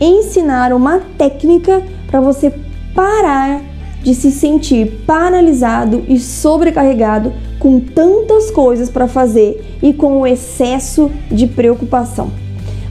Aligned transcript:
ensinar 0.00 0.72
uma 0.72 1.00
técnica 1.18 1.82
para 2.10 2.20
você 2.20 2.52
parar 2.94 3.60
de 4.02 4.14
se 4.14 4.30
sentir 4.30 5.02
paralisado 5.06 6.04
e 6.08 6.18
sobrecarregado 6.18 7.32
com 7.58 7.78
tantas 7.78 8.50
coisas 8.50 8.88
para 8.88 9.06
fazer 9.06 9.78
e 9.82 9.92
com 9.92 10.20
o 10.20 10.26
excesso 10.26 11.10
de 11.30 11.46
preocupação. 11.46 12.30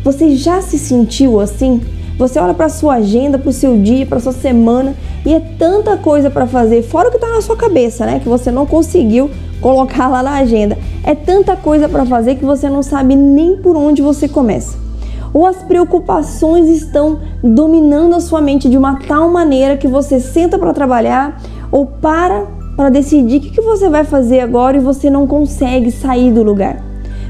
Você 0.03 0.35
já 0.35 0.61
se 0.61 0.77
sentiu 0.77 1.39
assim? 1.39 1.81
Você 2.17 2.39
olha 2.39 2.53
para 2.53 2.69
sua 2.69 2.95
agenda, 2.95 3.39
para 3.39 3.49
o 3.49 3.53
seu 3.53 3.77
dia, 3.77 4.05
para 4.05 4.19
sua 4.19 4.33
semana 4.33 4.93
e 5.25 5.33
é 5.33 5.39
tanta 5.39 5.97
coisa 5.97 6.29
para 6.29 6.45
fazer, 6.45 6.83
fora 6.83 7.07
o 7.07 7.11
que 7.11 7.17
está 7.17 7.29
na 7.29 7.41
sua 7.41 7.55
cabeça, 7.55 8.05
né? 8.05 8.19
Que 8.19 8.29
você 8.29 8.51
não 8.51 8.65
conseguiu 8.65 9.31
colocar 9.61 10.07
lá 10.07 10.21
na 10.21 10.35
agenda. 10.35 10.77
É 11.03 11.15
tanta 11.15 11.55
coisa 11.55 11.89
para 11.89 12.05
fazer 12.05 12.35
que 12.35 12.45
você 12.45 12.69
não 12.69 12.83
sabe 12.83 13.15
nem 13.15 13.57
por 13.57 13.75
onde 13.75 14.01
você 14.01 14.27
começa 14.27 14.88
ou 15.33 15.45
as 15.45 15.57
preocupações 15.57 16.67
estão 16.67 17.19
dominando 17.43 18.15
a 18.15 18.19
sua 18.19 18.41
mente 18.41 18.69
de 18.69 18.77
uma 18.77 18.99
tal 19.07 19.29
maneira 19.29 19.77
que 19.77 19.87
você 19.87 20.19
senta 20.19 20.57
para 20.57 20.73
trabalhar 20.73 21.39
ou 21.71 21.85
para 21.85 22.59
para 22.75 22.89
decidir 22.89 23.39
o 23.39 23.41
que, 23.41 23.59
você 23.59 23.89
vai 23.89 24.05
fazer 24.05 24.39
agora 24.39 24.77
e 24.77 24.79
você 24.79 25.09
não 25.09 25.27
consegue 25.27 25.91
sair 25.91 26.31
do 26.31 26.41
lugar. 26.41 26.81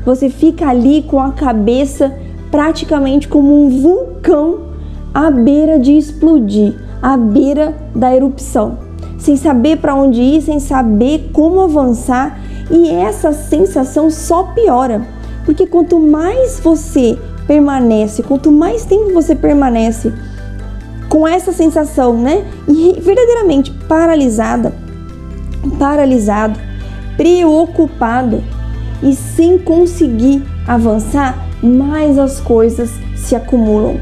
Você 0.06 0.30
fica 0.30 0.68
ali 0.70 1.02
com 1.02 1.20
a 1.20 1.32
cabeça 1.32 2.16
praticamente 2.52 3.28
como 3.28 3.66
um 3.66 3.82
vulcão 3.82 4.60
à 5.12 5.32
beira 5.32 5.80
de 5.80 5.98
explodir, 5.98 6.76
à 7.02 7.18
beira 7.18 7.76
da 7.96 8.16
erupção, 8.16 8.78
sem 9.18 9.36
saber 9.36 9.78
para 9.78 9.96
onde 9.96 10.22
ir, 10.22 10.42
sem 10.44 10.60
saber 10.60 11.32
como 11.34 11.62
avançar, 11.62 12.40
e 12.70 12.88
essa 12.88 13.34
sensação 13.34 14.12
só 14.12 14.44
piora, 14.44 15.02
porque 15.46 15.66
quanto 15.66 16.00
mais 16.00 16.60
você 16.60 17.18
permanece, 17.50 18.22
quanto 18.22 18.52
mais 18.52 18.86
tempo 18.86 19.12
você 19.12 19.34
permanece 19.34 20.14
com 21.10 21.28
essa 21.28 21.52
sensação, 21.52 22.14
né? 22.14 22.46
E 22.68 23.00
verdadeiramente 23.02 23.72
paralisada, 23.88 24.72
paralisado, 25.80 26.60
preocupado 27.18 28.44
e 29.02 29.16
sem 29.16 29.58
conseguir 29.58 30.44
avançar, 30.68 31.44
mais 31.64 32.20
as 32.20 32.40
coisas 32.40 32.92
se 33.16 33.36
acumulam. 33.36 34.00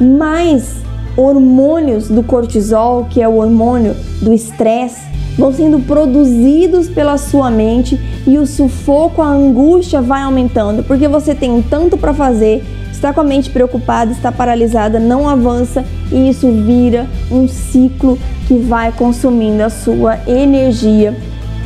Mais 0.00 0.76
hormônios 1.18 2.08
do 2.08 2.22
cortisol, 2.22 3.04
que 3.10 3.20
é 3.20 3.28
o 3.28 3.36
hormônio 3.36 3.94
do 4.22 4.32
estresse, 4.32 5.02
vão 5.36 5.52
sendo 5.52 5.80
produzidos 5.80 6.88
pela 6.88 7.18
sua 7.18 7.50
mente 7.50 8.00
e 8.26 8.38
o 8.38 8.46
sufoco, 8.46 9.20
a 9.20 9.28
angústia 9.28 10.00
vai 10.00 10.22
aumentando, 10.22 10.82
porque 10.82 11.06
você 11.06 11.34
tem 11.34 11.60
tanto 11.60 11.98
para 11.98 12.14
fazer 12.14 12.64
está 12.96 13.12
com 13.12 13.20
a 13.20 13.24
mente 13.24 13.50
preocupada, 13.50 14.10
está 14.10 14.32
paralisada, 14.32 14.98
não 14.98 15.28
avança 15.28 15.84
e 16.10 16.28
isso 16.30 16.50
vira 16.50 17.06
um 17.30 17.46
ciclo 17.46 18.18
que 18.48 18.54
vai 18.54 18.90
consumindo 18.90 19.62
a 19.62 19.70
sua 19.70 20.18
energia 20.26 21.14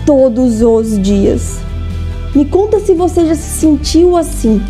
todos 0.05 0.61
os 0.61 1.01
dias. 1.01 1.61
Me 2.35 2.45
conta 2.45 2.81
se 2.81 2.95
você 2.95 3.27
já 3.27 3.35
se 3.35 3.61
sentiu 3.61 4.17
assim. 4.17 4.61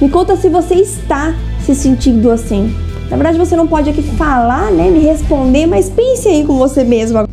Me 0.00 0.08
conta 0.08 0.36
se 0.36 0.48
você 0.48 0.74
está 0.74 1.34
se 1.60 1.74
sentindo 1.74 2.30
assim. 2.30 2.74
Na 3.08 3.16
verdade, 3.16 3.38
você 3.38 3.56
não 3.56 3.66
pode 3.66 3.88
aqui 3.88 4.02
falar, 4.02 4.70
né, 4.72 4.90
me 4.90 4.98
responder, 5.00 5.66
mas 5.66 5.88
pense 5.88 6.28
aí 6.28 6.44
com 6.44 6.58
você 6.58 6.82
mesmo. 6.82 7.26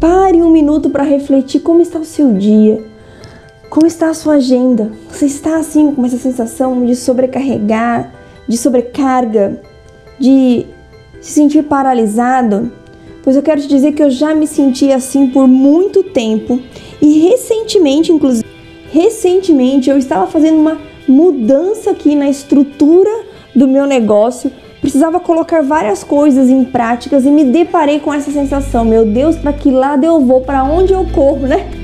Pare 0.00 0.42
um 0.42 0.50
minuto 0.50 0.88
para 0.88 1.04
refletir 1.04 1.60
como 1.60 1.82
está 1.82 1.98
o 1.98 2.04
seu 2.04 2.32
dia. 2.32 2.91
Como 3.72 3.86
está 3.86 4.10
a 4.10 4.14
sua 4.14 4.34
agenda? 4.34 4.92
Você 5.08 5.24
está 5.24 5.56
assim 5.56 5.92
com 5.92 6.04
essa 6.04 6.18
sensação 6.18 6.84
de 6.84 6.94
sobrecarregar, 6.94 8.12
de 8.46 8.58
sobrecarga, 8.58 9.62
de 10.18 10.66
se 11.22 11.32
sentir 11.32 11.62
paralisado? 11.62 12.70
Pois 13.22 13.34
eu 13.34 13.42
quero 13.42 13.62
te 13.62 13.68
dizer 13.68 13.92
que 13.92 14.02
eu 14.02 14.10
já 14.10 14.34
me 14.34 14.46
senti 14.46 14.92
assim 14.92 15.28
por 15.28 15.48
muito 15.48 16.02
tempo 16.02 16.60
e 17.00 17.20
recentemente, 17.20 18.12
inclusive, 18.12 18.46
recentemente 18.92 19.88
eu 19.88 19.96
estava 19.96 20.26
fazendo 20.26 20.60
uma 20.60 20.76
mudança 21.08 21.92
aqui 21.92 22.14
na 22.14 22.28
estrutura 22.28 23.24
do 23.56 23.66
meu 23.66 23.86
negócio. 23.86 24.52
Precisava 24.82 25.18
colocar 25.18 25.62
várias 25.62 26.04
coisas 26.04 26.50
em 26.50 26.62
práticas 26.62 27.24
e 27.24 27.30
me 27.30 27.42
deparei 27.42 28.00
com 28.00 28.12
essa 28.12 28.30
sensação: 28.30 28.84
meu 28.84 29.06
Deus, 29.06 29.36
para 29.36 29.54
que 29.54 29.70
lado 29.70 30.04
eu 30.04 30.20
vou? 30.20 30.42
Para 30.42 30.62
onde 30.62 30.92
eu 30.92 31.06
corro, 31.06 31.46
né? 31.46 31.81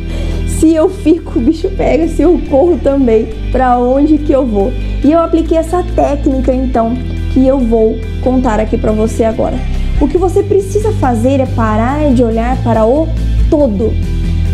Se 0.58 0.74
eu 0.74 0.88
fico, 0.88 1.38
o 1.38 1.42
bicho 1.42 1.70
pega, 1.70 2.08
se 2.08 2.22
eu 2.22 2.40
corro 2.50 2.78
também, 2.78 3.28
para 3.52 3.78
onde 3.78 4.18
que 4.18 4.32
eu 4.32 4.44
vou? 4.44 4.72
E 5.04 5.12
eu 5.12 5.20
apliquei 5.20 5.56
essa 5.56 5.84
técnica 5.94 6.52
então 6.52 6.96
que 7.32 7.46
eu 7.46 7.60
vou 7.60 7.96
contar 8.22 8.58
aqui 8.58 8.76
para 8.76 8.90
você 8.90 9.24
agora. 9.24 9.56
O 10.00 10.08
que 10.08 10.18
você 10.18 10.42
precisa 10.42 10.92
fazer 10.92 11.40
é 11.40 11.46
parar 11.46 12.12
de 12.12 12.24
olhar 12.24 12.60
para 12.62 12.84
o 12.84 13.08
todo. 13.48 13.92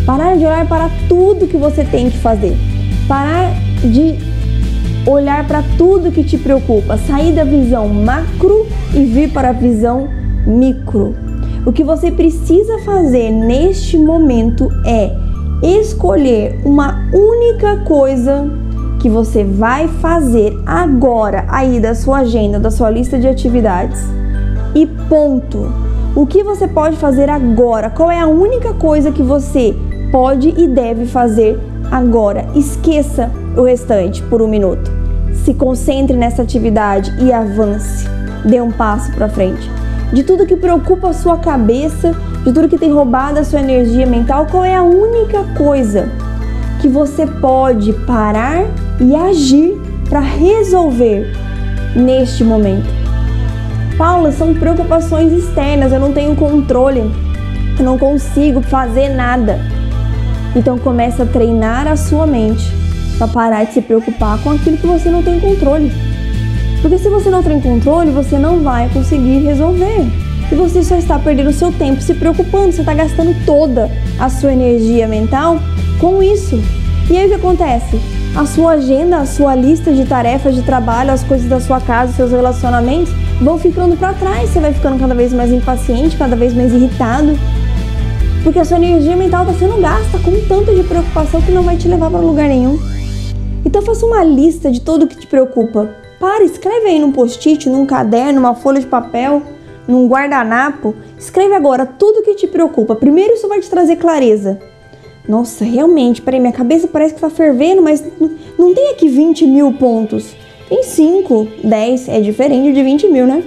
Parar 0.04 0.36
de 0.36 0.44
olhar 0.44 0.66
para 0.68 0.90
tudo 1.08 1.46
que 1.46 1.56
você 1.56 1.84
tem 1.84 2.10
que 2.10 2.18
fazer. 2.18 2.54
Parar 3.08 3.54
de 3.82 4.16
olhar 5.06 5.46
para 5.46 5.62
tudo 5.78 6.12
que 6.12 6.24
te 6.24 6.36
preocupa, 6.36 6.98
sair 6.98 7.32
da 7.32 7.44
visão 7.44 7.88
macro 7.88 8.66
e 8.94 9.04
vir 9.04 9.30
para 9.30 9.50
a 9.50 9.52
visão 9.52 10.08
micro. 10.46 11.14
O 11.64 11.72
que 11.72 11.82
você 11.82 12.10
precisa 12.10 12.78
fazer 12.80 13.30
neste 13.30 13.96
momento 13.96 14.68
é 14.84 15.23
escolher 15.64 16.60
uma 16.64 17.08
única 17.12 17.78
coisa 17.84 18.50
que 19.00 19.08
você 19.08 19.42
vai 19.42 19.88
fazer 19.88 20.54
agora 20.66 21.46
aí 21.48 21.80
da 21.80 21.94
sua 21.94 22.18
agenda, 22.18 22.60
da 22.60 22.70
sua 22.70 22.90
lista 22.90 23.18
de 23.18 23.26
atividades 23.26 24.00
e 24.74 24.86
ponto. 25.08 25.72
O 26.14 26.26
que 26.26 26.42
você 26.42 26.68
pode 26.68 26.96
fazer 26.96 27.30
agora? 27.30 27.90
Qual 27.90 28.10
é 28.10 28.20
a 28.20 28.26
única 28.26 28.74
coisa 28.74 29.10
que 29.10 29.22
você 29.22 29.74
pode 30.12 30.54
e 30.56 30.68
deve 30.68 31.06
fazer 31.06 31.58
agora? 31.90 32.46
Esqueça 32.54 33.30
o 33.56 33.62
restante 33.62 34.22
por 34.22 34.42
um 34.42 34.48
minuto. 34.48 34.90
Se 35.44 35.54
concentre 35.54 36.16
nessa 36.16 36.42
atividade 36.42 37.12
e 37.20 37.32
avance. 37.32 38.06
Dê 38.44 38.60
um 38.60 38.70
passo 38.70 39.12
para 39.12 39.28
frente. 39.28 39.70
De 40.12 40.22
tudo 40.22 40.46
que 40.46 40.56
preocupa 40.56 41.08
a 41.08 41.12
sua 41.12 41.38
cabeça, 41.38 42.14
de 42.44 42.52
tudo 42.52 42.68
que 42.68 42.76
tem 42.76 42.92
roubado 42.92 43.38
a 43.38 43.44
sua 43.44 43.60
energia 43.60 44.06
mental, 44.06 44.46
qual 44.50 44.64
é 44.64 44.74
a 44.74 44.82
única 44.82 45.42
coisa 45.56 46.10
que 46.80 46.86
você 46.86 47.26
pode 47.26 47.92
parar 48.06 48.66
e 49.00 49.16
agir 49.16 49.80
para 50.10 50.20
resolver 50.20 51.32
neste 51.96 52.44
momento? 52.44 52.86
Paula, 53.96 54.30
são 54.30 54.52
preocupações 54.52 55.32
externas, 55.32 55.90
eu 55.90 55.98
não 55.98 56.12
tenho 56.12 56.36
controle, 56.36 57.10
eu 57.78 57.84
não 57.84 57.96
consigo 57.96 58.60
fazer 58.60 59.08
nada. 59.08 59.58
Então 60.54 60.78
começa 60.78 61.22
a 61.22 61.26
treinar 61.26 61.88
a 61.88 61.96
sua 61.96 62.26
mente 62.26 62.70
para 63.16 63.26
parar 63.26 63.64
de 63.64 63.72
se 63.72 63.80
preocupar 63.80 64.38
com 64.42 64.50
aquilo 64.50 64.76
que 64.76 64.86
você 64.86 65.08
não 65.08 65.22
tem 65.22 65.40
controle. 65.40 65.90
Porque 66.82 66.98
se 66.98 67.08
você 67.08 67.30
não 67.30 67.42
tem 67.42 67.58
controle, 67.58 68.10
você 68.10 68.36
não 68.36 68.60
vai 68.60 68.90
conseguir 68.90 69.38
resolver 69.38 70.23
e 70.50 70.54
você 70.54 70.82
só 70.82 70.96
está 70.96 71.18
perdendo 71.18 71.52
seu 71.52 71.72
tempo 71.72 72.00
se 72.00 72.14
preocupando, 72.14 72.72
você 72.72 72.80
está 72.80 72.94
gastando 72.94 73.34
toda 73.44 73.90
a 74.18 74.28
sua 74.28 74.52
energia 74.52 75.08
mental 75.08 75.58
com 75.98 76.22
isso. 76.22 76.60
E 77.10 77.16
aí 77.16 77.26
o 77.26 77.28
que 77.28 77.34
acontece? 77.34 78.00
A 78.34 78.46
sua 78.46 78.72
agenda, 78.72 79.18
a 79.18 79.26
sua 79.26 79.54
lista 79.54 79.92
de 79.92 80.04
tarefas 80.04 80.54
de 80.54 80.62
trabalho, 80.62 81.12
as 81.12 81.22
coisas 81.22 81.48
da 81.48 81.60
sua 81.60 81.80
casa, 81.80 82.12
seus 82.12 82.30
relacionamentos 82.30 83.12
vão 83.40 83.58
ficando 83.58 83.96
para 83.96 84.12
trás. 84.14 84.50
Você 84.50 84.60
vai 84.60 84.72
ficando 84.72 84.98
cada 84.98 85.14
vez 85.14 85.32
mais 85.32 85.52
impaciente, 85.52 86.16
cada 86.16 86.34
vez 86.34 86.54
mais 86.54 86.72
irritado, 86.72 87.38
porque 88.42 88.58
a 88.58 88.64
sua 88.64 88.78
energia 88.78 89.16
mental 89.16 89.44
está 89.44 89.54
sendo 89.58 89.80
gasta 89.80 90.18
com 90.18 90.30
um 90.30 90.46
tanto 90.46 90.74
de 90.74 90.82
preocupação 90.82 91.40
que 91.42 91.52
não 91.52 91.62
vai 91.62 91.76
te 91.76 91.88
levar 91.88 92.10
para 92.10 92.20
lugar 92.20 92.48
nenhum. 92.48 92.78
Então 93.64 93.82
faça 93.82 94.04
uma 94.04 94.24
lista 94.24 94.70
de 94.70 94.80
tudo 94.80 95.06
que 95.06 95.16
te 95.16 95.26
preocupa. 95.26 95.88
Para, 96.18 96.44
escreve 96.44 96.88
aí 96.88 96.98
num 96.98 97.12
post-it, 97.12 97.68
num 97.68 97.86
caderno, 97.86 98.40
numa 98.40 98.54
folha 98.54 98.80
de 98.80 98.86
papel 98.86 99.42
num 99.86 100.08
guardanapo, 100.08 100.94
escreve 101.18 101.54
agora 101.54 101.86
tudo 101.86 102.22
que 102.22 102.34
te 102.34 102.46
preocupa. 102.46 102.96
Primeiro, 102.96 103.34
isso 103.34 103.48
vai 103.48 103.60
te 103.60 103.68
trazer 103.68 103.96
clareza. 103.96 104.58
Nossa, 105.28 105.64
realmente, 105.64 106.20
peraí, 106.20 106.40
minha 106.40 106.52
cabeça 106.52 106.86
parece 106.86 107.14
que 107.14 107.20
tá 107.20 107.30
fervendo, 107.30 107.80
mas 107.82 108.04
não 108.58 108.74
tem 108.74 108.90
aqui 108.90 109.08
20 109.08 109.46
mil 109.46 109.72
pontos. 109.72 110.34
Tem 110.68 110.82
5, 110.82 111.48
10, 111.64 112.08
é 112.08 112.20
diferente 112.20 112.72
de 112.72 112.82
20 112.82 113.08
mil, 113.08 113.26
né? 113.26 113.42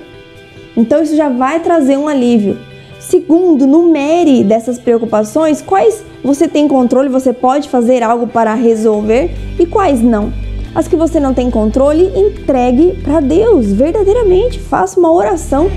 Então 0.75 1.01
isso 1.01 1.15
já 1.15 1.29
vai 1.29 1.59
trazer 1.59 1.97
um 1.97 2.07
alívio. 2.07 2.57
Segundo, 2.99 3.65
numere 3.65 4.43
dessas 4.43 4.77
preocupações 4.77 5.61
quais 5.61 6.03
você 6.23 6.47
tem 6.47 6.67
controle, 6.67 7.09
você 7.09 7.31
pode 7.31 7.69
fazer 7.69 8.03
algo 8.03 8.27
para 8.27 8.53
resolver 8.53 9.31
e 9.59 9.65
quais 9.65 10.01
não. 10.01 10.33
As 10.75 10.87
que 10.87 10.95
você 10.95 11.19
não 11.19 11.33
tem 11.33 11.49
controle, 11.49 12.11
entregue 12.15 12.99
para 13.03 13.19
Deus, 13.19 13.71
verdadeiramente, 13.71 14.59
faça 14.59 14.99
uma 14.99 15.11
oração, 15.11 15.69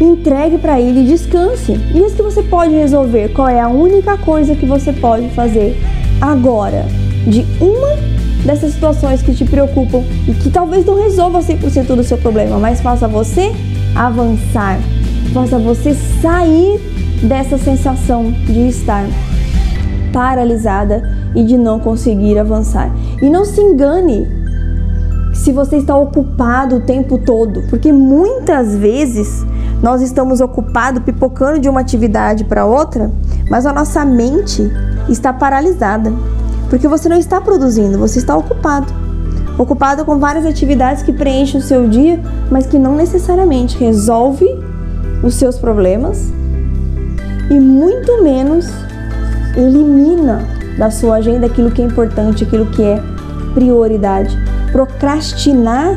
entregue 0.00 0.58
para 0.58 0.80
Ele 0.80 1.00
e 1.00 1.06
descanse. 1.06 1.78
E 1.94 2.04
as 2.04 2.12
que 2.12 2.22
você 2.22 2.42
pode 2.42 2.74
resolver, 2.74 3.28
qual 3.30 3.48
é 3.48 3.60
a 3.60 3.68
única 3.68 4.16
coisa 4.18 4.54
que 4.54 4.66
você 4.66 4.92
pode 4.92 5.28
fazer 5.30 5.80
agora? 6.20 6.86
De 7.26 7.44
uma 7.60 7.96
dessas 8.44 8.72
situações 8.72 9.22
que 9.22 9.34
te 9.34 9.44
preocupam 9.44 10.02
e 10.28 10.32
que 10.32 10.50
talvez 10.50 10.84
não 10.84 11.00
resolva 11.00 11.40
100% 11.40 11.96
do 11.96 12.04
seu 12.04 12.16
problema, 12.18 12.58
mas 12.58 12.80
faça 12.80 13.08
você 13.08 13.52
avançar, 13.94 14.78
faça 15.32 15.58
você 15.58 15.94
sair 16.22 16.80
dessa 17.22 17.58
sensação 17.58 18.30
de 18.30 18.68
estar 18.68 19.04
paralisada 20.12 21.02
e 21.34 21.42
de 21.42 21.56
não 21.56 21.80
conseguir 21.80 22.38
avançar. 22.38 22.94
E 23.20 23.28
não 23.28 23.44
se 23.44 23.60
engane 23.60 24.26
se 25.34 25.52
você 25.52 25.76
está 25.76 25.96
ocupado 25.96 26.76
o 26.76 26.80
tempo 26.80 27.18
todo, 27.18 27.62
porque 27.68 27.92
muitas 27.92 28.74
vezes 28.76 29.44
nós 29.82 30.00
estamos 30.00 30.40
ocupados 30.40 31.02
pipocando 31.02 31.58
de 31.58 31.68
uma 31.68 31.80
atividade 31.80 32.44
para 32.44 32.64
outra, 32.64 33.10
mas 33.50 33.66
a 33.66 33.72
nossa 33.72 34.04
mente 34.04 34.70
está 35.08 35.32
paralisada, 35.32 36.12
porque 36.70 36.88
você 36.88 37.08
não 37.08 37.16
está 37.16 37.40
produzindo, 37.40 37.98
você 37.98 38.18
está 38.18 38.36
ocupado. 38.36 38.92
Ocupado 39.58 40.04
com 40.04 40.18
várias 40.18 40.44
atividades 40.44 41.02
que 41.02 41.12
preenchem 41.12 41.60
o 41.60 41.62
seu 41.62 41.88
dia, 41.88 42.20
mas 42.50 42.66
que 42.66 42.78
não 42.78 42.94
necessariamente 42.94 43.78
resolve 43.78 44.46
os 45.22 45.34
seus 45.34 45.56
problemas 45.56 46.30
e 47.50 47.58
muito 47.58 48.22
menos 48.22 48.68
elimina 49.56 50.44
da 50.76 50.90
sua 50.90 51.16
agenda 51.16 51.46
aquilo 51.46 51.70
que 51.70 51.80
é 51.80 51.84
importante, 51.84 52.44
aquilo 52.44 52.66
que 52.66 52.82
é 52.82 53.02
prioridade. 53.54 54.36
Procrastinar, 54.72 55.94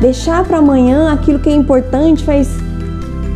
deixar 0.00 0.44
para 0.44 0.58
amanhã 0.58 1.12
aquilo 1.12 1.40
que 1.40 1.48
é 1.48 1.54
importante 1.54 2.24
faz 2.24 2.63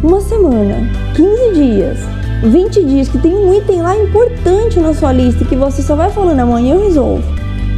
uma 0.02 0.20
semana, 0.20 0.88
15 1.14 1.54
dias, 1.54 1.98
20 2.42 2.84
dias, 2.84 3.08
que 3.08 3.18
tem 3.18 3.34
um 3.34 3.52
item 3.54 3.82
lá 3.82 3.96
importante 3.96 4.78
na 4.78 4.94
sua 4.94 5.12
lista 5.12 5.44
que 5.44 5.56
você 5.56 5.82
só 5.82 5.96
vai 5.96 6.10
falando 6.10 6.38
amanhã 6.40 6.74
eu 6.74 6.84
resolvo, 6.84 7.24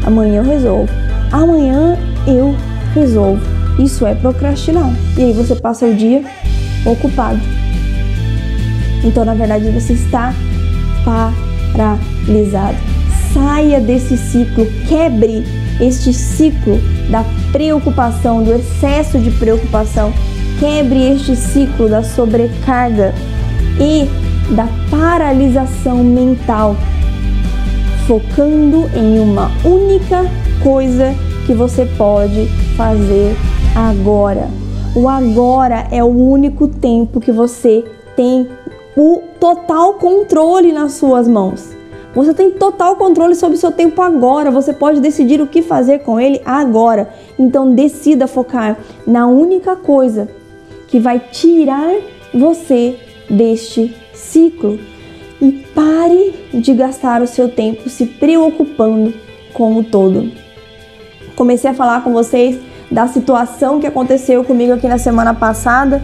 amanhã 0.05 0.43
eu 0.43 0.45
resolvo, 0.45 0.93
amanhã 1.33 1.99
eu 2.27 2.55
resolvo. 2.95 3.41
Isso 3.79 4.05
é 4.05 4.15
procrastinar. 4.15 4.93
E 5.17 5.23
aí 5.23 5.33
você 5.33 5.55
passa 5.55 5.87
o 5.87 5.95
dia 5.95 6.23
ocupado. 6.85 7.41
Então, 9.03 9.25
na 9.25 9.35
verdade, 9.35 9.71
você 9.71 9.95
está 9.95 10.35
paralisado. 11.05 12.77
Saia 13.33 13.81
desse 13.81 14.19
ciclo, 14.19 14.67
quebre 14.87 15.45
este 15.81 16.13
ciclo 16.13 16.79
da 17.11 17.25
preocupação, 17.53 18.43
do 18.43 18.53
excesso 18.53 19.19
de 19.19 19.31
preocupação, 19.31 20.13
quebre 20.61 21.15
este 21.15 21.35
ciclo 21.35 21.89
da 21.89 22.03
sobrecarga 22.03 23.15
e 23.81 24.07
da 24.55 24.69
paralisação 24.91 26.05
mental, 26.05 26.77
focando 28.07 28.85
em 28.95 29.19
uma 29.21 29.51
única 29.65 30.27
coisa 30.63 31.15
que 31.47 31.55
você 31.55 31.87
pode 31.97 32.47
fazer 32.77 33.35
agora. 33.75 34.49
O 34.95 35.09
agora 35.09 35.87
é 35.91 36.05
o 36.05 36.09
único 36.09 36.69
tempo 36.69 37.21
que 37.21 37.33
você 37.33 37.83
tem 38.15 38.47
o 38.95 39.23
total 39.41 39.95
controle 39.95 40.73
nas 40.73 40.93
suas 40.93 41.27
mãos. 41.27 41.71
Você 42.15 42.35
tem 42.35 42.51
total 42.51 42.97
controle 42.97 43.35
sobre 43.35 43.57
o 43.57 43.61
seu 43.61 43.73
tempo 43.73 44.03
agora. 44.03 44.51
Você 44.51 44.75
pode 44.75 45.01
decidir 45.01 45.41
o 45.41 45.47
que 45.47 45.63
fazer 45.63 46.01
com 46.01 46.21
ele 46.21 46.43
agora. 46.45 47.09
Então 47.39 47.73
decida 47.73 48.27
focar 48.27 48.77
na 49.07 49.29
única 49.29 49.77
coisa 49.77 50.29
que 50.91 50.99
vai 50.99 51.21
tirar 51.31 51.95
você 52.35 52.97
deste 53.29 53.95
ciclo 54.13 54.79
e 55.41 55.53
pare 55.75 56.35
de 56.53 56.75
gastar 56.75 57.23
o 57.23 57.27
seu 57.27 57.49
tempo 57.49 57.89
se 57.89 58.07
preocupando 58.07 59.15
com 59.53 59.77
o 59.77 59.85
todo. 59.85 60.31
Comecei 61.37 61.71
a 61.71 61.75
falar 61.75 62.03
com 62.03 62.13
vocês 62.13 62.59
da 62.91 63.07
situação 63.07 63.81
que 63.81 63.87
aconteceu 63.87 64.45
comigo 64.45 64.73
aqui 64.73 64.89
na 64.89 64.99
semana 64.99 65.33
passada 65.33 66.03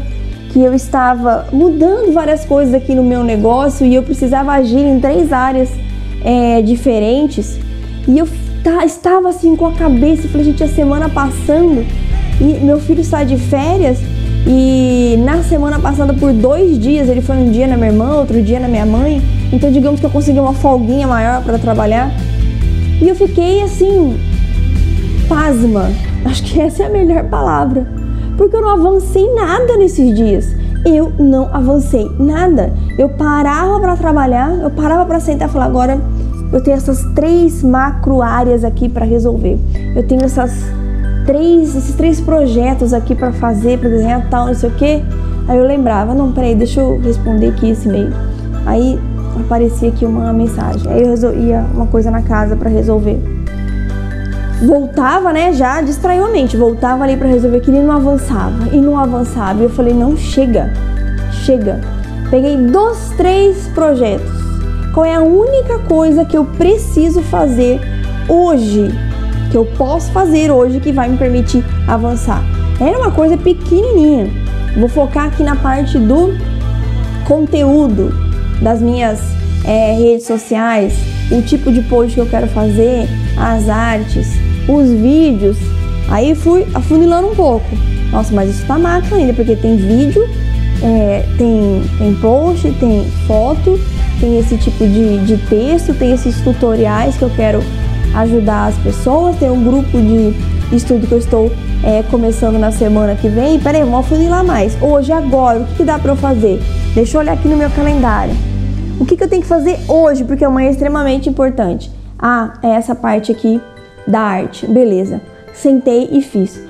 que 0.52 0.60
eu 0.62 0.72
estava 0.72 1.48
mudando 1.52 2.12
várias 2.12 2.46
coisas 2.46 2.72
aqui 2.72 2.94
no 2.94 3.02
meu 3.02 3.22
negócio 3.22 3.84
e 3.84 3.94
eu 3.94 4.02
precisava 4.02 4.52
agir 4.52 4.80
em 4.80 4.98
três 4.98 5.30
áreas 5.30 5.68
é, 6.24 6.62
diferentes. 6.62 7.58
E 8.08 8.18
eu 8.18 8.26
estava 8.84 9.28
assim 9.28 9.54
com 9.54 9.66
a 9.66 9.72
cabeça, 9.72 10.28
falei, 10.28 10.46
gente, 10.46 10.64
a 10.64 10.68
semana 10.68 11.10
passando 11.10 11.84
e 12.40 12.64
meu 12.64 12.80
filho 12.80 13.00
está 13.00 13.22
de 13.22 13.36
férias 13.36 13.98
e 14.46 15.16
na 15.24 15.42
semana 15.42 15.78
passada 15.78 16.14
por 16.14 16.32
dois 16.32 16.78
dias, 16.78 17.08
ele 17.08 17.20
foi 17.20 17.36
um 17.36 17.50
dia 17.50 17.66
na 17.66 17.76
minha 17.76 17.90
irmã, 17.90 18.14
outro 18.16 18.42
dia 18.42 18.60
na 18.60 18.68
minha 18.68 18.86
mãe. 18.86 19.20
Então 19.52 19.70
digamos 19.70 20.00
que 20.00 20.06
eu 20.06 20.10
consegui 20.10 20.38
uma 20.38 20.54
folguinha 20.54 21.06
maior 21.06 21.42
para 21.42 21.58
trabalhar. 21.58 22.10
E 23.00 23.08
eu 23.08 23.14
fiquei 23.14 23.62
assim, 23.62 24.16
pasma. 25.28 25.90
Acho 26.24 26.42
que 26.44 26.60
essa 26.60 26.84
é 26.84 26.86
a 26.86 26.90
melhor 26.90 27.24
palavra 27.24 27.86
porque 28.36 28.54
eu 28.54 28.62
não 28.62 28.70
avancei 28.70 29.32
nada 29.34 29.76
nesses 29.76 30.14
dias. 30.14 30.54
Eu 30.84 31.12
não 31.18 31.52
avancei 31.52 32.08
nada. 32.18 32.72
Eu 32.98 33.08
parava 33.08 33.80
para 33.80 33.96
trabalhar, 33.96 34.50
eu 34.60 34.70
parava 34.70 35.04
para 35.04 35.18
sentar 35.18 35.48
e 35.48 35.52
falar: 35.52 35.64
agora 35.64 36.00
eu 36.52 36.62
tenho 36.62 36.76
essas 36.76 37.02
três 37.14 37.62
macro 37.62 38.22
áreas 38.22 38.62
aqui 38.62 38.88
para 38.88 39.04
resolver. 39.04 39.58
Eu 39.96 40.06
tenho 40.06 40.24
essas 40.24 40.52
três, 41.26 41.74
esses 41.76 41.94
três 41.94 42.20
projetos 42.20 42.92
aqui 42.94 43.14
para 43.14 43.32
fazer, 43.32 43.78
para 43.78 43.88
desenhar 43.88 44.28
tal, 44.30 44.46
não 44.46 44.54
sei 44.54 44.70
o 44.70 44.74
quê. 44.74 45.02
Aí 45.48 45.58
eu 45.58 45.64
lembrava: 45.64 46.14
não, 46.14 46.32
peraí, 46.32 46.54
deixa 46.54 46.80
eu 46.80 47.00
responder 47.00 47.48
aqui 47.48 47.70
esse 47.70 47.88
e-mail. 47.88 48.12
Aí 48.64 48.98
aparecia 49.38 49.88
aqui 49.88 50.04
uma 50.04 50.32
mensagem. 50.32 50.90
Aí 50.90 51.02
eu 51.02 51.34
ia 51.34 51.64
uma 51.74 51.86
coisa 51.86 52.10
na 52.10 52.22
casa 52.22 52.56
para 52.56 52.70
resolver 52.70 53.36
voltava, 54.62 55.32
né, 55.32 55.52
já 55.52 55.80
distraiu 55.82 56.24
a 56.24 56.30
mente, 56.30 56.56
voltava 56.56 57.04
ali 57.04 57.16
para 57.16 57.28
resolver 57.28 57.58
aquilo 57.58 57.76
e 57.76 57.80
não 57.80 57.94
avançava, 57.94 58.68
e 58.72 58.80
não 58.80 58.98
avançava. 58.98 59.60
E 59.60 59.64
eu 59.64 59.70
falei, 59.70 59.92
não, 59.92 60.16
chega, 60.16 60.72
chega. 61.44 61.80
Peguei 62.30 62.56
dois, 62.56 63.10
três 63.16 63.68
projetos. 63.68 64.30
Qual 64.94 65.04
é 65.04 65.14
a 65.14 65.20
única 65.20 65.78
coisa 65.80 66.24
que 66.24 66.36
eu 66.36 66.44
preciso 66.44 67.20
fazer 67.22 67.80
hoje, 68.28 68.88
que 69.50 69.56
eu 69.56 69.64
posso 69.76 70.10
fazer 70.12 70.50
hoje 70.50 70.80
que 70.80 70.92
vai 70.92 71.08
me 71.08 71.16
permitir 71.16 71.64
avançar? 71.86 72.42
Era 72.80 72.98
uma 72.98 73.10
coisa 73.10 73.36
pequenininha. 73.36 74.28
Vou 74.76 74.88
focar 74.88 75.26
aqui 75.26 75.42
na 75.42 75.56
parte 75.56 75.98
do 75.98 76.34
conteúdo 77.26 78.14
das 78.60 78.80
minhas 78.80 79.20
é, 79.64 79.94
redes 79.94 80.26
sociais, 80.26 80.94
o 81.30 81.42
tipo 81.42 81.72
de 81.72 81.82
post 81.82 82.14
que 82.14 82.20
eu 82.20 82.26
quero 82.26 82.46
fazer, 82.48 83.08
as 83.36 83.68
artes, 83.68 84.28
os 84.68 84.90
vídeos. 84.90 85.56
Aí 86.08 86.34
fui 86.34 86.66
afunilando 86.74 87.28
um 87.28 87.34
pouco. 87.34 87.66
Nossa, 88.12 88.32
mas 88.32 88.50
isso 88.50 88.66
tá 88.66 88.78
mato 88.78 89.14
ainda, 89.14 89.32
porque 89.32 89.56
tem 89.56 89.76
vídeo, 89.76 90.28
é, 90.82 91.24
tem, 91.36 91.82
tem 91.98 92.14
post, 92.14 92.70
tem 92.78 93.04
foto, 93.26 93.80
tem 94.20 94.38
esse 94.38 94.56
tipo 94.56 94.86
de, 94.86 95.18
de 95.26 95.36
texto, 95.48 95.94
tem 95.94 96.12
esses 96.12 96.40
tutoriais 96.42 97.16
que 97.16 97.22
eu 97.22 97.30
quero 97.30 97.62
ajudar 98.16 98.68
as 98.68 98.76
pessoas, 98.78 99.36
tem 99.36 99.50
um 99.50 99.62
grupo 99.62 99.98
de 99.98 100.34
estudo 100.74 101.06
que 101.06 101.12
eu 101.12 101.18
estou 101.18 101.50
é, 101.84 102.02
começando 102.04 102.58
na 102.58 102.72
semana 102.72 103.14
que 103.14 103.28
vem. 103.28 103.58
Peraí, 103.60 103.82
vamos 103.82 104.00
afunilar 104.00 104.44
mais. 104.44 104.76
Hoje, 104.80 105.12
agora, 105.12 105.60
o 105.60 105.66
que, 105.66 105.74
que 105.76 105.84
dá 105.84 105.98
para 105.98 106.12
eu 106.12 106.16
fazer? 106.16 106.60
Deixa 106.94 107.16
eu 107.16 107.20
olhar 107.20 107.34
aqui 107.34 107.46
no 107.46 107.56
meu 107.56 107.70
calendário. 107.70 108.34
O 108.98 109.04
que, 109.04 109.16
que 109.16 109.22
eu 109.22 109.28
tenho 109.28 109.42
que 109.42 109.48
fazer 109.48 109.78
hoje? 109.86 110.24
Porque 110.24 110.44
amanhã 110.44 110.68
é 110.68 110.70
extremamente 110.70 111.28
importante. 111.28 111.90
Ah, 112.18 112.54
é 112.62 112.68
essa 112.68 112.94
parte 112.94 113.30
aqui 113.30 113.60
da 114.06 114.20
arte. 114.20 114.66
Beleza. 114.66 115.20
Sentei 115.52 116.08
e 116.10 116.22
fiz. 116.22 116.60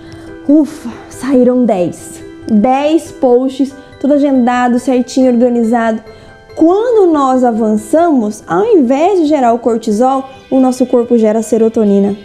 Ufa, 0.48 0.90
saíram 1.08 1.64
10. 1.64 2.22
10 2.50 3.12
posts, 3.12 3.74
tudo 4.00 4.14
agendado, 4.14 4.78
certinho, 4.78 5.32
organizado. 5.32 6.00
Quando 6.56 7.12
nós 7.12 7.44
avançamos, 7.44 8.42
ao 8.46 8.64
invés 8.64 9.20
de 9.20 9.26
gerar 9.26 9.52
o 9.52 9.58
cortisol, 9.58 10.30
o 10.50 10.58
nosso 10.58 10.86
corpo 10.86 11.18
gera 11.18 11.42
serotonina. 11.42 12.16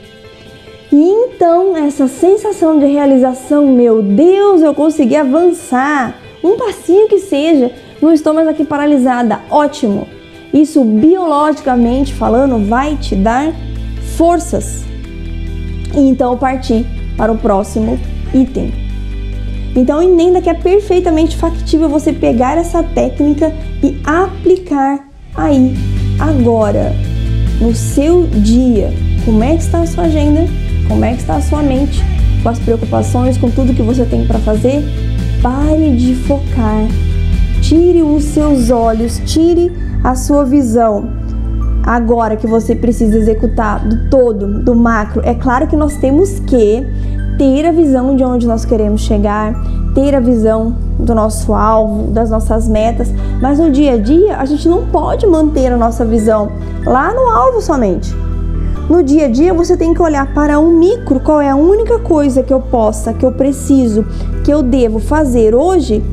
E 0.90 0.96
então, 0.96 1.76
essa 1.76 2.08
sensação 2.08 2.80
de 2.80 2.86
realização, 2.86 3.68
meu 3.68 4.02
Deus, 4.02 4.62
eu 4.62 4.74
consegui 4.74 5.18
avançar, 5.18 6.16
um 6.42 6.56
passinho 6.56 7.10
que 7.10 7.20
seja, 7.20 7.72
não 8.02 8.14
estou 8.14 8.34
mais 8.34 8.48
aqui 8.48 8.64
paralisada, 8.64 9.42
ótimo. 9.50 10.08
Isso 10.54 10.82
biologicamente 10.82 12.14
falando 12.14 12.58
vai 12.70 12.96
te 12.96 13.16
dar 13.16 13.54
forças. 14.18 14.84
E 15.94 16.00
então 16.00 16.38
partir 16.38 16.86
para 17.18 17.34
o 17.34 17.38
próximo 17.38 18.00
item. 18.34 18.91
Então 19.76 20.02
entenda 20.02 20.42
que 20.42 20.50
é 20.50 20.54
perfeitamente 20.54 21.38
factível 21.38 21.88
você 21.88 22.12
pegar 22.12 22.58
essa 22.58 22.84
técnica 22.84 23.54
e 23.82 24.00
aplicar 24.04 25.08
aí, 25.36 25.74
agora, 26.20 26.94
no 27.60 27.74
seu 27.74 28.28
dia. 28.28 28.94
Como 29.24 29.44
é 29.44 29.56
que 29.56 29.64
está 29.64 29.82
a 29.82 29.88
sua 29.88 30.06
agenda? 30.06 30.46
Como 30.88 31.06
é 31.06 31.14
que 31.14 31.22
está 31.22 31.36
a 31.36 31.42
sua 31.42 31.64
mente? 31.64 32.04
Com 32.44 32.50
as 32.50 32.60
preocupações, 32.60 33.38
com 33.38 33.50
tudo 33.50 33.74
que 33.74 33.82
você 33.82 34.04
tem 34.04 34.26
para 34.26 34.40
fazer? 34.40 34.84
Pare 35.42 35.96
de 35.96 36.16
focar. 36.16 36.88
Tire 37.62 38.02
os 38.02 38.24
seus 38.24 38.70
olhos, 38.72 39.22
tire 39.26 39.72
a 40.04 40.16
sua 40.16 40.44
visão. 40.44 41.10
Agora 41.84 42.36
que 42.36 42.46
você 42.46 42.76
precisa 42.76 43.18
executar 43.18 43.88
do 43.88 44.10
todo, 44.10 44.64
do 44.64 44.76
macro, 44.76 45.22
é 45.24 45.34
claro 45.34 45.68
que 45.68 45.76
nós 45.76 45.96
temos 45.98 46.40
que 46.42 46.86
ter 47.42 47.66
a 47.66 47.72
visão 47.72 48.16
de 48.16 48.24
onde 48.24 48.46
nós 48.46 48.66
queremos 48.66 49.02
chegar, 49.02 49.56
ter 49.96 50.14
a 50.14 50.20
visão 50.20 50.76
do 51.00 51.16
nosso 51.16 51.56
alvo, 51.56 52.12
das 52.12 52.30
nossas 52.30 52.68
metas, 52.68 53.12
mas 53.42 53.58
no 53.58 53.72
dia 53.72 53.94
a 53.94 53.98
dia 53.98 54.38
a 54.38 54.46
gente 54.46 54.70
não 54.70 54.86
pode 54.86 55.26
manter 55.26 55.74
a 55.74 55.76
nossa 55.76 56.06
visão 56.06 56.52
lá 56.86 57.12
no 57.12 57.22
alvo 57.22 57.60
somente. 57.60 58.16
No 58.88 59.02
dia 59.02 59.26
a 59.26 59.28
dia 59.28 59.56
você 59.56 59.76
tem 59.76 59.92
que 59.92 60.04
olhar 60.04 60.32
para 60.36 60.60
um 60.60 60.78
micro, 60.78 61.20
qual 61.20 61.42
é 61.42 61.50
a 61.50 61.56
única 61.56 61.98
coisa 61.98 62.44
que 62.44 62.54
eu 62.54 62.62
possa, 62.62 63.12
que 63.12 63.26
eu 63.26 63.32
preciso, 63.32 64.06
que 64.44 64.54
eu 64.54 64.62
devo 64.62 65.00
fazer 65.00 65.56
hoje 65.56 66.04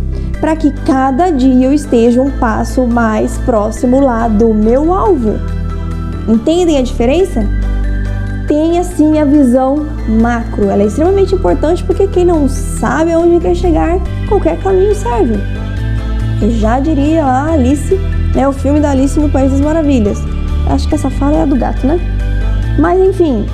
para 0.40 0.56
que 0.56 0.70
cada 0.86 1.28
dia 1.28 1.66
eu 1.66 1.74
esteja 1.74 2.22
um 2.22 2.30
passo 2.38 2.86
mais 2.86 3.36
próximo 3.36 4.00
lá 4.00 4.28
do 4.28 4.54
meu 4.54 4.94
alvo. 4.94 5.34
Entendem 6.26 6.78
a 6.78 6.82
diferença? 6.82 7.46
Tenha 8.48 8.82
sim 8.82 9.18
a 9.18 9.24
visão 9.24 9.86
macro. 10.08 10.70
Ela 10.70 10.82
é 10.82 10.86
extremamente 10.86 11.34
importante 11.34 11.84
porque 11.84 12.08
quem 12.08 12.24
não 12.24 12.48
sabe 12.48 13.12
aonde 13.12 13.38
quer 13.40 13.54
chegar, 13.54 14.00
qualquer 14.26 14.58
caminho 14.60 14.94
serve. 14.94 15.34
Eu 16.40 16.50
já 16.52 16.80
diria 16.80 17.24
lá 17.24 17.52
Alice, 17.52 17.94
né, 18.34 18.48
o 18.48 18.52
filme 18.52 18.80
da 18.80 18.90
Alice 18.90 19.20
no 19.20 19.28
País 19.28 19.52
das 19.52 19.60
Maravilhas. 19.60 20.18
Acho 20.68 20.88
que 20.88 20.94
essa 20.94 21.10
fala 21.10 21.36
é 21.36 21.42
a 21.42 21.46
do 21.46 21.56
gato, 21.56 21.86
né? 21.86 22.00
Mas 22.78 22.98
enfim, 23.00 23.44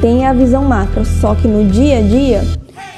tenha 0.00 0.30
a 0.30 0.34
visão 0.34 0.64
macro, 0.64 1.04
só 1.04 1.34
que 1.34 1.48
no 1.48 1.70
dia 1.70 1.98
a 1.98 2.02
dia, 2.02 2.42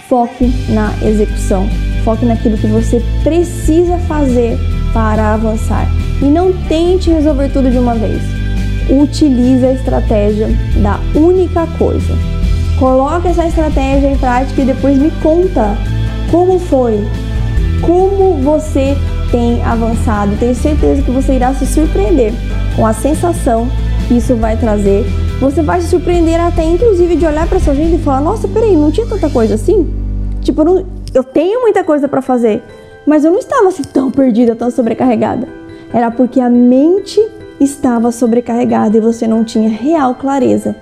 foque 0.09 0.53
na 0.69 0.93
execução. 1.03 1.69
Foque 2.05 2.27
naquilo 2.27 2.59
que 2.59 2.67
você 2.67 3.03
precisa 3.23 3.99
fazer 4.01 4.59
para 4.93 5.35
avançar. 5.35 5.87
E 6.21 6.27
não 6.27 6.53
tente 6.69 7.11
resolver 7.11 7.49
tudo 7.49 7.71
de 7.71 7.79
uma 7.79 7.95
vez 7.95 8.34
utilize 8.91 9.65
a 9.65 9.73
estratégia 9.73 10.49
da 10.83 10.99
única 11.19 11.67
coisa. 11.79 12.15
Coloque 12.79 13.29
essa 13.29 13.47
estratégia 13.47 14.11
em 14.11 14.19
prática 14.19 14.63
e 14.63 14.65
depois 14.65 14.99
me 14.99 15.11
conta 15.23 15.77
como 16.31 16.59
foi, 16.59 17.07
como 17.81 18.35
você 18.43 18.97
tem 19.31 19.63
avançado. 19.63 20.37
Tenho 20.39 20.55
certeza 20.55 21.03
que 21.03 21.11
você 21.11 21.35
irá 21.35 21.55
se 21.55 21.67
surpreender 21.67 22.33
com 22.77 22.87
a 22.87 22.93
sensação 22.93 23.69
que 24.09 24.15
isso 24.15 24.35
vai 24.37 24.57
trazer. 24.57 25.05
Você 25.41 25.63
vai 25.63 25.81
se 25.81 25.89
surpreender 25.89 26.41
até 26.41 26.65
inclusive 26.65 27.17
de 27.17 27.27
olhar 27.27 27.49
para 27.49 27.61
sua 27.61 27.73
agenda 27.73 27.97
e 27.97 27.99
falar: 27.99 28.21
"Nossa, 28.21 28.49
peraí, 28.49 28.77
não 28.77 28.91
tinha 28.91 29.07
tanta 29.07 29.29
coisa 29.31 29.55
assim?" 29.55 29.89
Tipo, 30.41 30.61
eu, 30.61 30.65
não, 30.65 30.87
eu 31.15 31.25
tenho 31.25 31.63
muita 31.63 31.83
coisa 31.83 32.07
para 32.07 32.21
fazer, 32.21 32.63
mas 33.07 33.25
eu 33.25 33.31
não 33.31 33.39
estava 33.39 33.69
assim 33.69 33.83
tão 33.83 34.11
perdida, 34.11 34.55
tão 34.55 34.71
sobrecarregada. 34.71 35.49
Era 35.93 36.11
porque 36.11 36.41
a 36.41 36.51
mente 36.51 37.21
estava 37.65 38.13
sobrecarregada 38.13 38.97
e 38.97 39.01
você 39.01 39.27
não 39.27 39.43
tinha 39.43 39.69
real 39.69 40.15
clareza 40.15 40.77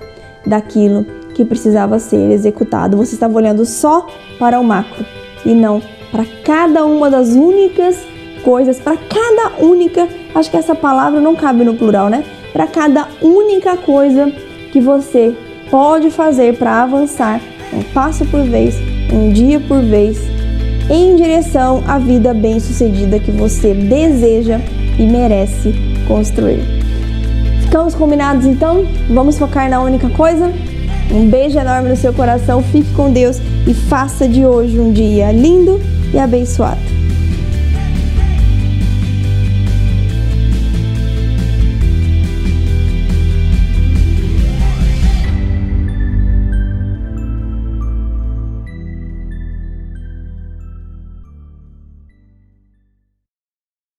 daquilo 0.45 1.05
que 1.35 1.45
precisava 1.45 1.99
ser 1.99 2.31
executado. 2.31 2.97
Você 2.97 3.15
estava 3.15 3.35
olhando 3.35 3.65
só 3.65 4.07
para 4.39 4.61
o 4.61 4.65
macro 4.65 5.05
e 5.45 5.55
não 5.55 5.81
para 6.11 6.27
cada 6.45 6.85
uma 6.85 7.11
das 7.11 7.31
únicas 7.31 7.97
coisas, 8.45 8.79
para 8.79 8.97
cada 8.97 9.65
única, 9.65 10.07
acho 10.35 10.51
que 10.51 10.57
essa 10.57 10.75
palavra 10.75 11.21
não 11.21 11.35
cabe 11.35 11.65
no 11.65 11.75
plural, 11.75 12.11
né? 12.11 12.25
Para 12.53 12.67
cada 12.67 13.09
única 13.23 13.77
coisa 13.79 14.31
que 14.73 14.81
você 14.81 15.35
pode 15.71 16.11
fazer 16.11 16.59
para 16.59 16.83
avançar 16.83 17.41
um 17.73 17.83
passo 17.95 18.27
por 18.27 18.43
vez, 18.43 18.75
um 19.11 19.33
dia 19.33 19.59
por 19.61 19.81
vez, 19.81 20.19
em 20.91 21.17
direção 21.17 21.83
à 21.87 21.99
vida 21.99 22.35
bem-sucedida 22.35 23.19
que 23.19 23.31
você 23.31 23.73
deseja 23.73 24.61
e 24.99 25.07
merece 25.07 25.92
construir. 26.03 26.61
Ficamos 27.63 27.95
combinados 27.95 28.45
então? 28.45 28.85
Vamos 29.09 29.39
focar 29.39 29.69
na 29.71 29.81
única 29.81 30.09
coisa? 30.11 30.53
Um 31.11 31.29
beijo 31.29 31.59
enorme 31.59 31.89
no 31.89 31.97
seu 31.97 32.13
coração, 32.13 32.63
fique 32.63 32.93
com 32.95 33.13
Deus 33.13 33.39
e 33.67 33.75
faça 33.75 34.29
de 34.29 34.45
hoje 34.45 34.79
um 34.79 34.93
dia 34.93 35.33
lindo 35.33 35.81
e 36.13 36.19
abençoado. 36.19 36.92